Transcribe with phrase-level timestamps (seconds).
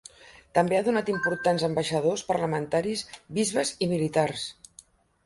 [0.57, 3.05] També ha donat importants ambaixadors, parlamentaris,
[3.39, 4.49] bisbes i militars.